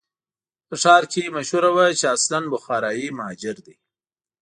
[0.67, 3.75] په ښار کې مشهوره وه چې اصلاً بخارایي مهاجر دی.